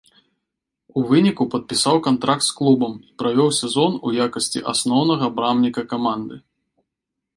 У 1.01 1.01
выніку 1.09 1.43
падпісаў 1.55 1.95
кантракт 2.07 2.43
з 2.45 2.55
клубам 2.59 2.93
і 3.09 3.13
правёў 3.25 3.49
сезон 3.61 3.91
у 4.07 4.15
якасці 4.25 4.65
асноўнага 4.73 5.25
брамніка 5.37 5.81
каманды. 5.93 6.35